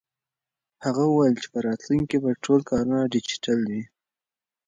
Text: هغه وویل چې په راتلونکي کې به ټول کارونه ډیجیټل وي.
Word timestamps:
هغه 0.85 1.03
وویل 1.07 1.35
چې 1.43 1.47
په 1.53 1.59
راتلونکي 1.67 2.17
کې 2.17 2.17
به 2.23 2.31
ټول 2.43 2.59
کارونه 2.69 3.09
ډیجیټل 3.13 3.59
وي. 3.69 3.83